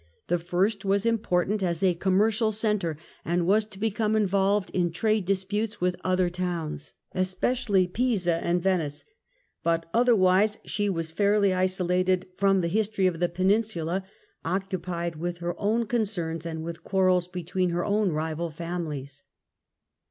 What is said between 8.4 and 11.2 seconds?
and Venice; but other wise she was